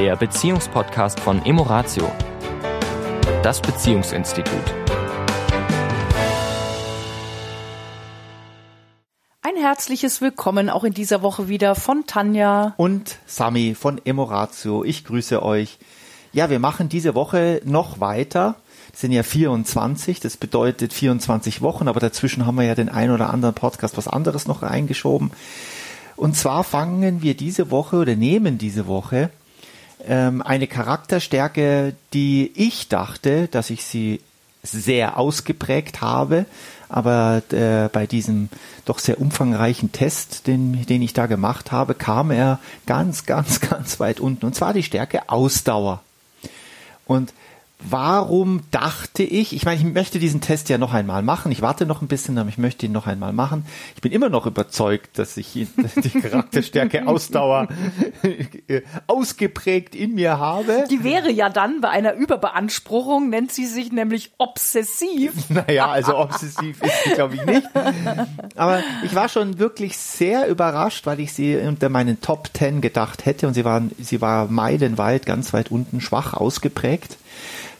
[0.00, 2.10] der Beziehungspodcast von Emoratio,
[3.42, 4.54] das Beziehungsinstitut.
[9.42, 14.84] Ein herzliches Willkommen auch in dieser Woche wieder von Tanja und Sami von Emoratio.
[14.84, 15.76] Ich grüße euch.
[16.32, 18.54] Ja, wir machen diese Woche noch weiter.
[18.92, 23.10] Das sind ja 24, das bedeutet 24 Wochen, aber dazwischen haben wir ja den ein
[23.10, 25.30] oder anderen Podcast was anderes noch reingeschoben.
[26.16, 29.28] Und zwar fangen wir diese Woche oder nehmen diese Woche
[30.06, 34.20] ähm, eine Charakterstärke, die ich dachte, dass ich sie
[34.62, 36.46] sehr ausgeprägt habe,
[36.88, 38.48] aber äh, bei diesem
[38.84, 44.00] doch sehr umfangreichen Test, den, den ich da gemacht habe, kam er ganz, ganz, ganz
[44.00, 44.44] weit unten.
[44.46, 46.02] Und zwar die Stärke Ausdauer.
[47.06, 47.32] Und
[47.82, 51.50] warum dachte ich, ich meine, ich möchte diesen Test ja noch einmal machen.
[51.52, 53.64] Ich warte noch ein bisschen, aber ich möchte ihn noch einmal machen.
[53.94, 55.52] Ich bin immer noch überzeugt, dass ich
[55.96, 57.68] die Charakterstärke Ausdauer
[59.06, 60.84] ausgeprägt in mir habe.
[60.90, 65.32] Die wäre ja dann bei einer Überbeanspruchung, nennt sie sich nämlich obsessiv.
[65.50, 67.66] Naja, also obsessiv ist sie, glaube ich, nicht.
[68.56, 73.26] Aber ich war schon wirklich sehr überrascht, weil ich sie unter meinen Top Ten gedacht
[73.26, 77.16] hätte und sie waren, sie war meilenweit ganz weit unten schwach ausgeprägt.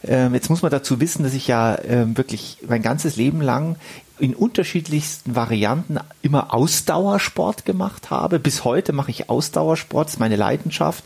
[0.04, 3.76] Ähm, jetzt muss man dazu wissen, dass ich ja ähm, wirklich mein ganzes Leben lang
[4.18, 8.38] in unterschiedlichsten Varianten immer Ausdauersport gemacht habe.
[8.38, 11.04] Bis heute mache ich Ausdauersport, ist meine Leidenschaft.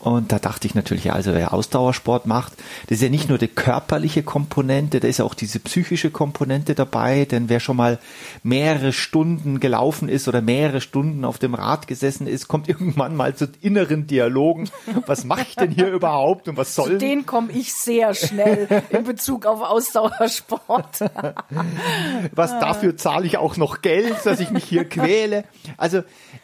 [0.00, 2.54] Und da dachte ich natürlich, also wer Ausdauersport macht,
[2.86, 6.74] das ist ja nicht nur die körperliche Komponente, da ist ja auch diese psychische Komponente
[6.74, 7.98] dabei, denn wer schon mal
[8.42, 13.36] mehrere Stunden gelaufen ist oder mehrere Stunden auf dem Rad gesessen ist, kommt irgendwann mal
[13.36, 14.70] zu inneren Dialogen.
[15.06, 16.92] Was mache ich denn hier überhaupt und was soll?
[16.92, 21.00] Zu denen komme ich sehr schnell in Bezug auf Ausdauersport.
[22.32, 25.44] was dafür zahle ich auch noch Geld, dass ich mich hier quäle.
[25.76, 25.98] Also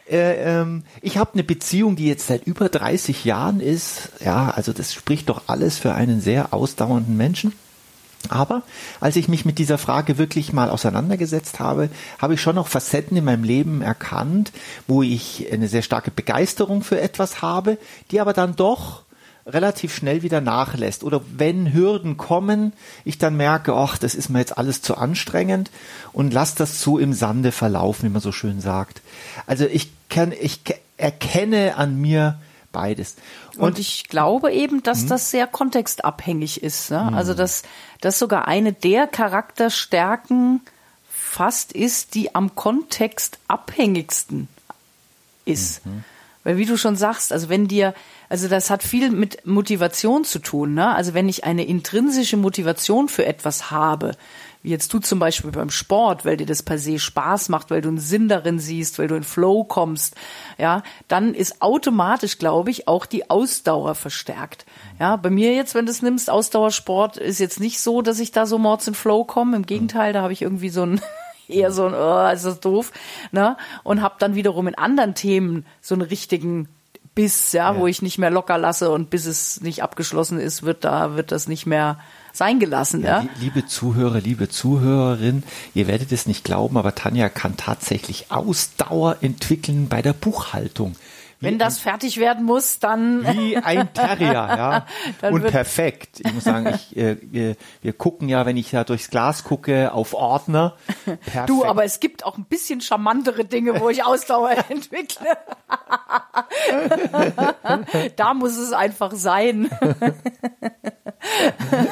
[0.09, 4.09] äh, ähm, ich habe eine Beziehung, die jetzt seit über 30 Jahren ist.
[4.23, 7.53] Ja, also das spricht doch alles für einen sehr ausdauernden Menschen.
[8.29, 8.63] Aber
[8.99, 11.89] als ich mich mit dieser Frage wirklich mal auseinandergesetzt habe,
[12.19, 14.51] habe ich schon noch Facetten in meinem Leben erkannt,
[14.87, 17.77] wo ich eine sehr starke Begeisterung für etwas habe,
[18.11, 19.03] die aber dann doch
[19.45, 21.03] relativ schnell wieder nachlässt.
[21.03, 22.73] Oder wenn Hürden kommen,
[23.05, 25.71] ich dann merke, ach, das ist mir jetzt alles zu anstrengend
[26.11, 29.01] und lass das so im Sande verlaufen, wie man so schön sagt.
[29.45, 30.61] Also ich kann, ich
[30.97, 32.39] erkenne an mir
[32.71, 33.15] beides.
[33.55, 35.09] Und, und ich glaube eben, dass hm?
[35.09, 36.91] das sehr kontextabhängig ist.
[36.91, 37.07] Ne?
[37.07, 37.13] Hm.
[37.15, 37.63] Also dass
[38.01, 40.61] das sogar eine der Charakterstärken
[41.09, 44.47] fast ist, die am Kontext abhängigsten
[45.45, 45.85] ist.
[45.85, 46.03] Mhm.
[46.43, 47.93] Weil wie du schon sagst, also wenn dir
[48.29, 50.73] also das hat viel mit Motivation zu tun.
[50.73, 50.93] Ne?
[50.93, 54.15] Also wenn ich eine intrinsische Motivation für etwas habe,
[54.67, 57.79] wie jetzt du zum Beispiel beim Sport, weil dir das per se Spaß macht, weil
[57.79, 60.15] du einen Sinn darin siehst, weil du in Flow kommst,
[60.57, 64.65] ja, dann ist automatisch, glaube ich, auch die Ausdauer verstärkt.
[64.99, 68.33] Ja, bei mir jetzt, wenn du es nimmst, Ausdauersport ist jetzt nicht so, dass ich
[68.33, 69.55] da so mords in Flow komme.
[69.55, 70.99] Im Gegenteil, da habe ich irgendwie so ein
[71.47, 72.91] eher so ein, oh, ist das doof,
[73.31, 73.55] ne?
[73.83, 76.67] Und habe dann wiederum in anderen Themen so einen richtigen
[77.15, 80.63] Biss, ja, ja, wo ich nicht mehr locker lasse und bis es nicht abgeschlossen ist,
[80.63, 81.99] wird da, wird das nicht mehr
[82.37, 83.03] sein gelassen.
[83.03, 83.29] Ja, ja.
[83.39, 85.43] Liebe Zuhörer, liebe Zuhörerin,
[85.73, 90.95] ihr werdet es nicht glauben, aber Tanja kann tatsächlich Ausdauer entwickeln bei der Buchhaltung.
[91.39, 93.23] Wenn das fertig werden muss, dann.
[93.37, 94.85] Wie ein Terrier, ja.
[95.29, 96.19] und perfekt.
[96.25, 100.15] Ich muss sagen, ich, äh, wir, gucken ja, wenn ich ja durchs Glas gucke, auf
[100.15, 100.75] Ordner.
[101.05, 101.49] Perfekt.
[101.49, 105.27] Du, aber es gibt auch ein bisschen charmantere Dinge, wo ich Ausdauer entwickle.
[108.15, 109.69] da muss es einfach sein.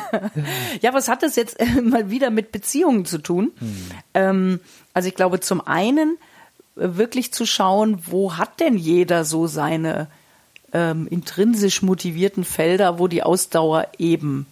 [0.82, 3.52] ja, was hat das jetzt mal wieder mit Beziehungen zu tun?
[3.60, 3.76] Hm.
[4.14, 4.60] Ähm,
[4.94, 6.18] also ich glaube, zum einen
[6.76, 10.08] wirklich zu schauen, wo hat denn jeder so seine
[10.74, 14.46] ähm, intrinsisch motivierten Felder, wo die Ausdauer eben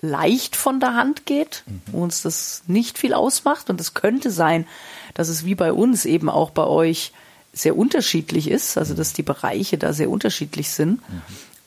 [0.00, 3.68] leicht von der Hand geht, wo uns das nicht viel ausmacht.
[3.68, 4.66] Und es könnte sein,
[5.14, 7.12] dass es wie bei uns eben auch bei euch
[7.52, 11.00] sehr unterschiedlich ist, also dass die Bereiche da sehr unterschiedlich sind.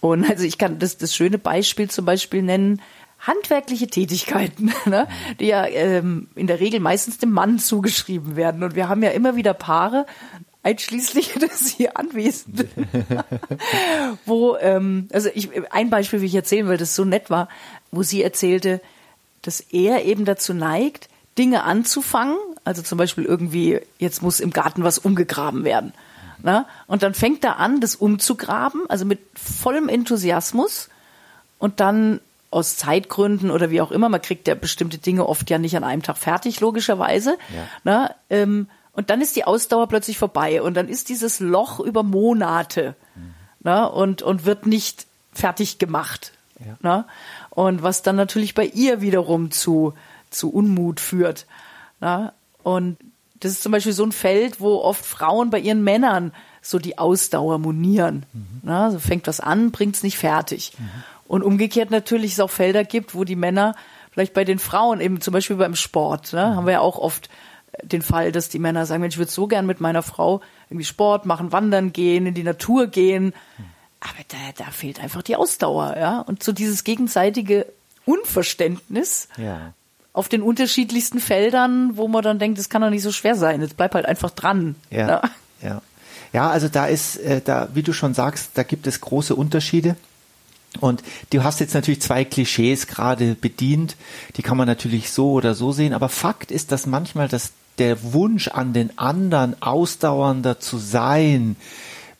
[0.02, 2.82] Und also ich kann das, das schöne Beispiel zum Beispiel nennen,
[3.20, 5.08] handwerkliche Tätigkeiten, ne,
[5.40, 8.64] die ja ähm, in der Regel meistens dem Mann zugeschrieben werden.
[8.64, 10.06] Und wir haben ja immer wieder Paare,
[10.64, 12.70] einschließlich des hier Anwesenden,
[14.26, 17.48] wo, ähm, also ich, ein Beispiel, wie ich erzählen will, das so nett war,
[17.92, 18.82] wo sie erzählte,
[19.42, 24.84] dass er eben dazu neigt, Dinge anzufangen, also zum Beispiel irgendwie, jetzt muss im Garten
[24.84, 25.94] was umgegraben werden.
[26.44, 26.66] Ne?
[26.88, 30.90] Und dann fängt er an, das umzugraben, also mit vollem Enthusiasmus.
[31.60, 35.58] Und dann aus Zeitgründen oder wie auch immer, man kriegt ja bestimmte Dinge oft ja
[35.58, 37.38] nicht an einem Tag fertig, logischerweise.
[37.56, 37.68] Ja.
[37.84, 38.16] Ne?
[38.30, 42.96] Ähm, und dann ist die Ausdauer plötzlich vorbei und dann ist dieses Loch über Monate
[43.16, 43.34] mhm.
[43.64, 43.90] ne?
[43.90, 46.34] und, und wird nicht fertig gemacht.
[46.60, 46.78] Ja.
[46.82, 47.06] Ne?
[47.50, 49.94] Und was dann natürlich bei ihr wiederum zu,
[50.30, 51.46] zu Unmut führt.
[52.02, 52.34] Ne?
[52.64, 52.98] Und
[53.42, 56.98] das ist zum Beispiel so ein Feld, wo oft Frauen bei ihren Männern so die
[56.98, 58.26] Ausdauer monieren.
[58.34, 58.70] Mhm.
[58.70, 58.90] Ne?
[58.92, 60.74] So fängt was an, bringt es nicht fertig.
[60.78, 60.90] Mhm.
[61.28, 63.76] Und umgekehrt natürlich es auch Felder gibt, wo die Männer
[64.12, 66.56] vielleicht bei den Frauen eben zum Beispiel beim Sport, ne, mhm.
[66.56, 67.30] haben wir ja auch oft
[67.84, 70.86] den Fall, dass die Männer sagen, Mensch, ich würde so gern mit meiner Frau irgendwie
[70.86, 73.34] Sport machen, wandern gehen, in die Natur gehen.
[73.58, 73.66] Mhm.
[74.02, 76.20] Aber da, da fehlt einfach die Ausdauer, ja.
[76.20, 77.66] Und so dieses gegenseitige
[78.06, 79.74] Unverständnis ja.
[80.14, 83.62] Auf den unterschiedlichsten Feldern, wo man dann denkt, das kann doch nicht so schwer sein.
[83.62, 84.76] Jetzt bleib halt einfach dran.
[84.90, 85.08] Ja.
[85.08, 85.22] Ja,
[85.62, 85.82] ja.
[86.34, 89.96] ja also da ist, äh, da, wie du schon sagst, da gibt es große Unterschiede.
[90.80, 93.98] Und du hast jetzt natürlich zwei Klischees gerade bedient,
[94.38, 98.14] die kann man natürlich so oder so sehen, aber Fakt ist, dass manchmal das, der
[98.14, 101.58] Wunsch an den anderen ausdauernder zu sein,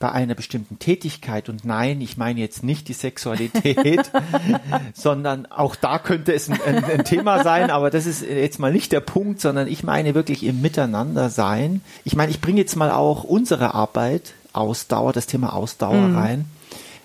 [0.02, 4.12] bei einer bestimmten Tätigkeit und nein, ich meine jetzt nicht die Sexualität,
[4.94, 8.74] sondern auch da könnte es ein, ein, ein, Thema sein, aber das ist jetzt mal
[8.74, 11.82] nicht der Punkt, sondern ich meine wirklich im Miteinander sein.
[12.04, 16.18] Ich meine, ich bringe jetzt mal auch unsere Arbeit Ausdauer, das Thema Ausdauer mhm.
[16.18, 16.46] rein.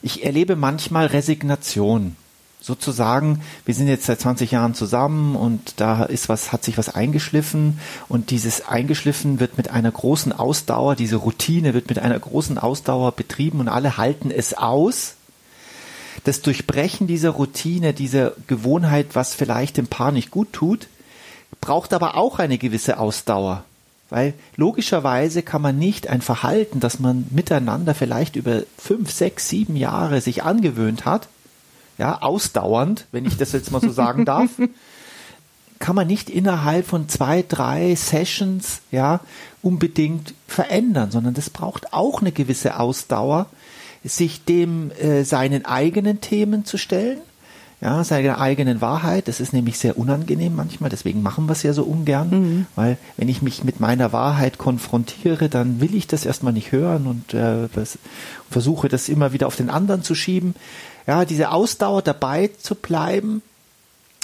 [0.03, 2.17] Ich erlebe manchmal Resignation
[2.67, 6.93] sozusagen, wir sind jetzt seit 20 Jahren zusammen und da ist was, hat sich was
[6.93, 7.79] eingeschliffen
[8.09, 13.13] und dieses eingeschliffen wird mit einer großen Ausdauer, diese Routine wird mit einer großen Ausdauer
[13.13, 15.15] betrieben und alle halten es aus.
[16.25, 20.89] Das Durchbrechen dieser Routine, dieser Gewohnheit, was vielleicht dem Paar nicht gut tut,
[21.61, 23.63] braucht aber auch eine gewisse Ausdauer.
[24.11, 29.77] Weil logischerweise kann man nicht ein Verhalten, das man miteinander vielleicht über fünf, sechs, sieben
[29.77, 31.29] Jahre sich angewöhnt hat,
[31.99, 34.51] ja, ausdauernd, wenn ich das jetzt mal so sagen darf,
[35.79, 39.21] kann man nicht innerhalb von zwei, drei Sessions, ja,
[39.63, 43.47] unbedingt verändern, sondern das braucht auch eine gewisse Ausdauer,
[44.05, 47.19] sich dem äh, seinen eigenen Themen zu stellen,
[47.81, 49.29] ja, seiner eigenen Wahrheit.
[49.29, 52.67] Das ist nämlich sehr unangenehm manchmal, deswegen machen wir es ja so ungern, mhm.
[52.77, 57.07] weil wenn ich mich mit meiner Wahrheit konfrontiere, dann will ich das erstmal nicht hören
[57.07, 57.69] und äh,
[58.51, 60.55] versuche das immer wieder auf den anderen zu schieben
[61.07, 63.43] ja, diese Ausdauer dabei zu bleiben,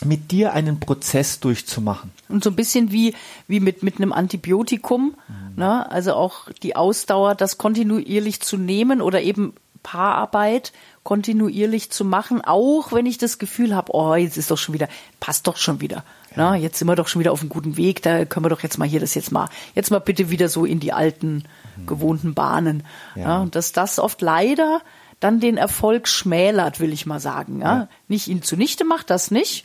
[0.05, 2.11] mit dir einen Prozess durchzumachen.
[2.29, 3.15] Und so ein bisschen wie,
[3.47, 5.57] wie mit, mit einem Antibiotikum, mhm.
[5.57, 5.91] ne?
[5.91, 12.93] also auch die Ausdauer, das kontinuierlich zu nehmen oder eben Paararbeit kontinuierlich zu machen, auch
[12.93, 14.89] wenn ich das Gefühl habe, oh, jetzt ist doch schon wieder,
[15.19, 16.05] passt doch schon wieder.
[16.31, 16.37] Ja.
[16.37, 18.63] Na, jetzt sind wir doch schon wieder auf einem guten Weg, da können wir doch
[18.63, 21.45] jetzt mal hier das jetzt mal, jetzt mal bitte wieder so in die alten,
[21.77, 21.87] mhm.
[21.87, 22.85] gewohnten Bahnen.
[23.17, 23.23] Ja.
[23.23, 23.47] ja.
[23.51, 24.81] dass das oft leider
[25.23, 27.61] dann den Erfolg schmälert, will ich mal sagen.
[27.61, 27.77] Ja?
[27.77, 27.89] ja.
[28.09, 29.65] Nicht ihn zunichte macht, das nicht.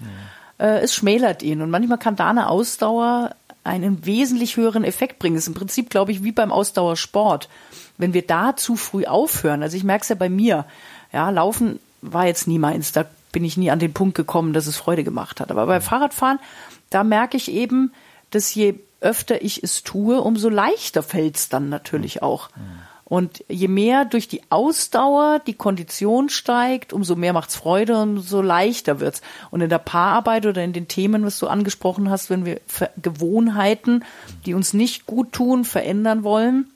[0.59, 0.65] Ja.
[0.65, 1.61] Äh, es schmälert ihn.
[1.61, 5.35] Und manchmal kann da eine Ausdauer einen wesentlich höheren Effekt bringen.
[5.35, 7.49] Das ist im Prinzip, glaube ich, wie beim Ausdauersport.
[7.97, 10.65] Wenn wir da zu früh aufhören, also ich merke es ja bei mir,
[11.11, 14.67] ja, Laufen war jetzt nie meins, da bin ich nie an den Punkt gekommen, dass
[14.67, 15.51] es Freude gemacht hat.
[15.51, 16.39] Aber beim Fahrradfahren,
[16.89, 17.91] da merke ich eben,
[18.31, 22.49] dass je öfter ich es tue, umso leichter fällt es dann natürlich auch.
[22.55, 22.79] Mhm.
[23.09, 28.41] Und je mehr durch die Ausdauer die Kondition steigt, umso mehr macht's Freude und umso
[28.41, 29.21] leichter wird's.
[29.49, 32.59] Und in der Paararbeit oder in den Themen, was du angesprochen hast, wenn wir
[33.01, 34.03] Gewohnheiten,
[34.45, 36.69] die uns nicht gut tun, verändern wollen,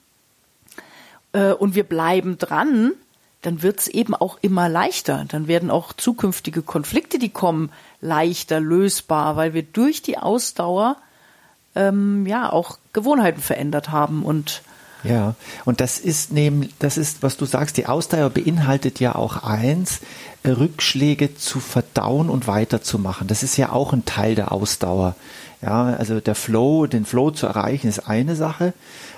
[1.33, 2.93] äh, und wir bleiben dran,
[3.41, 5.25] dann wird's eben auch immer leichter.
[5.27, 10.97] Dann werden auch zukünftige Konflikte, die kommen, leichter lösbar, weil wir durch die Ausdauer
[11.75, 14.61] ähm, ja auch Gewohnheiten verändert haben und
[15.03, 19.43] ja, und das ist neben, das ist, was du sagst, die Ausdauer beinhaltet ja auch
[19.43, 20.01] eins,
[20.45, 23.27] Rückschläge zu verdauen und weiterzumachen.
[23.27, 25.15] Das ist ja auch ein Teil der Ausdauer.
[25.61, 28.73] Ja, also der Flow, den Flow zu erreichen, ist eine Sache,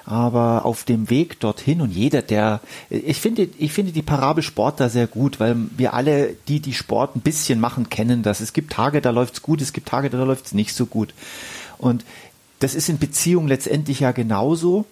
[0.06, 2.60] aber auf dem Weg dorthin und jeder, der,
[2.90, 6.74] ich finde, ich finde die Parabel Sport da sehr gut, weil wir alle, die die
[6.74, 8.42] Sport ein bisschen machen, kennen das.
[8.42, 11.14] Es gibt Tage, da läuft's gut, es gibt Tage, da läuft's nicht so gut.
[11.78, 12.04] Und
[12.60, 14.86] das ist in Beziehung letztendlich ja genauso.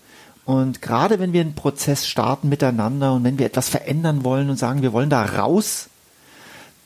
[0.45, 4.57] Und gerade wenn wir einen Prozess starten miteinander und wenn wir etwas verändern wollen und
[4.57, 5.89] sagen, wir wollen da raus,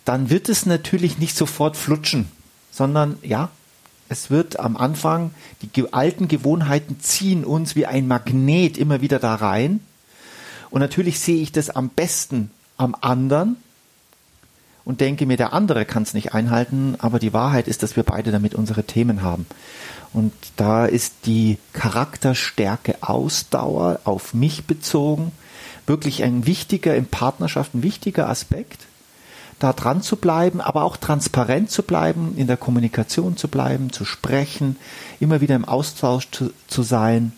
[0.03, 2.29] dann wird es natürlich nicht sofort flutschen,
[2.71, 3.50] sondern ja,
[4.07, 5.31] es wird am Anfang,
[5.62, 9.79] die alten Gewohnheiten ziehen uns wie ein Magnet immer wieder da rein.
[10.69, 13.57] Und natürlich sehe ich das am besten am anderen
[14.86, 18.04] und denke mir, der andere kann es nicht einhalten, aber die Wahrheit ist, dass wir
[18.04, 19.46] beide damit unsere Themen haben.
[20.13, 25.34] Und da ist die Charakterstärke Ausdauer auf mich bezogen
[25.88, 28.86] wirklich ein wichtiger, in Partnerschaft ein wichtiger Aspekt,
[29.60, 34.04] da dran zu bleiben, aber auch transparent zu bleiben, in der Kommunikation zu bleiben, zu
[34.04, 34.77] sprechen,
[35.20, 37.34] immer wieder im Austausch zu, zu sein.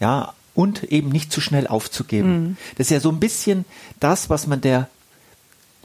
[0.00, 2.42] Ja, und eben nicht zu schnell aufzugeben.
[2.42, 2.56] Mhm.
[2.76, 3.64] Das ist ja so ein bisschen
[4.00, 4.88] das, was man der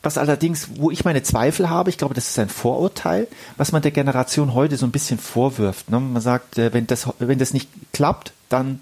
[0.03, 3.27] was allerdings, wo ich meine Zweifel habe, ich glaube, das ist ein Vorurteil,
[3.57, 5.89] was man der Generation heute so ein bisschen vorwirft.
[5.89, 5.99] Ne?
[5.99, 8.79] Man sagt, äh, wenn das, wenn das nicht klappt, dann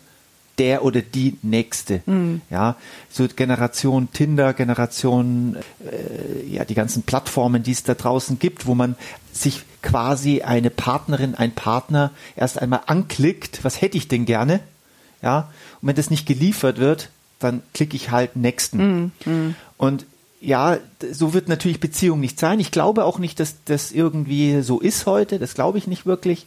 [0.57, 2.01] der oder die nächste.
[2.05, 2.41] Mhm.
[2.49, 2.75] Ja,
[3.09, 8.75] so Generation Tinder, Generation, äh, ja, die ganzen Plattformen, die es da draußen gibt, wo
[8.75, 8.95] man
[9.33, 14.61] sich quasi eine Partnerin, ein Partner erst einmal anklickt, was hätte ich denn gerne?
[15.21, 15.49] Ja,
[15.81, 19.11] und wenn das nicht geliefert wird, dann klicke ich halt nächsten.
[19.25, 19.55] Mhm.
[19.77, 20.05] Und
[20.45, 20.77] ja,
[21.11, 22.59] so wird natürlich Beziehung nicht sein.
[22.59, 25.39] Ich glaube auch nicht, dass das irgendwie so ist heute.
[25.39, 26.45] Das glaube ich nicht wirklich.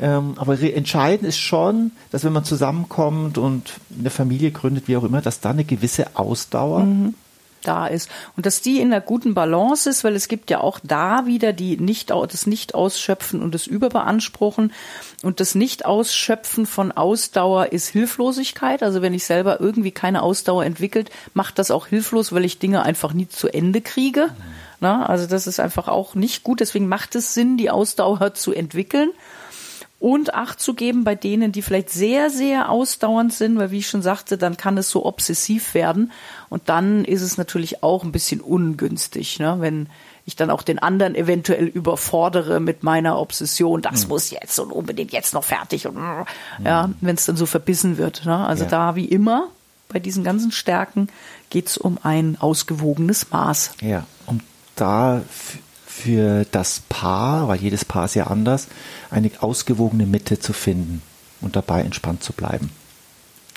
[0.00, 5.04] Ähm, aber entscheidend ist schon, dass wenn man zusammenkommt und eine Familie gründet, wie auch
[5.04, 7.14] immer, dass da eine gewisse Ausdauer mhm
[7.66, 10.80] da ist und dass die in einer guten Balance ist, weil es gibt ja auch
[10.82, 14.72] da wieder die nicht das Nicht-Ausschöpfen und das Überbeanspruchen
[15.22, 18.82] und das Nicht-Ausschöpfen von Ausdauer ist Hilflosigkeit.
[18.82, 22.82] Also wenn ich selber irgendwie keine Ausdauer entwickelt, macht das auch hilflos, weil ich Dinge
[22.82, 24.28] einfach nie zu Ende kriege.
[24.80, 26.60] Na, also das ist einfach auch nicht gut.
[26.60, 29.10] Deswegen macht es Sinn, die Ausdauer zu entwickeln
[29.98, 33.88] und Acht zu geben bei denen, die vielleicht sehr, sehr ausdauernd sind, weil wie ich
[33.88, 36.12] schon sagte, dann kann es so obsessiv werden
[36.48, 39.56] und dann ist es natürlich auch ein bisschen ungünstig, ne?
[39.60, 39.88] wenn
[40.26, 44.08] ich dann auch den anderen eventuell überfordere mit meiner Obsession, das mhm.
[44.08, 45.96] muss jetzt und unbedingt jetzt noch fertig und
[46.64, 46.96] ja, mhm.
[47.00, 48.26] wenn es dann so verbissen wird.
[48.26, 48.36] Ne?
[48.36, 48.70] Also ja.
[48.70, 49.48] da wie immer
[49.88, 51.08] bei diesen ganzen Stärken
[51.48, 53.70] geht es um ein ausgewogenes Maß.
[53.80, 54.40] Ja, um
[54.74, 55.22] da
[55.96, 58.68] für das Paar, weil jedes Paar ist ja anders,
[59.10, 61.02] eine ausgewogene Mitte zu finden
[61.40, 62.70] und dabei entspannt zu bleiben.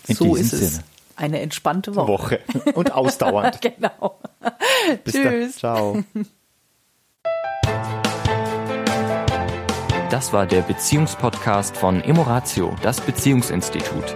[0.08, 0.64] In so ist Sinne.
[0.64, 0.82] es.
[1.18, 2.08] Eine entspannte Woche.
[2.08, 2.40] Woche.
[2.74, 3.60] Und ausdauernd.
[3.62, 4.20] genau.
[5.04, 5.58] Bis Tschüss.
[5.58, 6.06] Dann.
[6.14, 6.26] Ciao.
[10.10, 14.16] Das war der Beziehungspodcast von Emoratio, das Beziehungsinstitut.